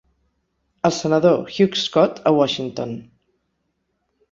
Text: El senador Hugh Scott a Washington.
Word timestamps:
El 0.89 0.93
senador 0.99 1.43
Hugh 1.57 1.77
Scott 1.83 2.23
a 2.25 2.33
Washington. 2.39 2.99